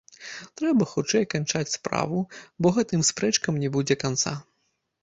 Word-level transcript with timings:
Трэба 0.61 0.87
хутчэй 0.93 1.27
канчаць 1.35 1.71
справу, 1.77 2.25
бо 2.63 2.67
гэтым 2.79 3.05
спрэчкам 3.13 3.53
не 3.67 3.73
будзе 3.79 4.03
канца. 4.07 4.37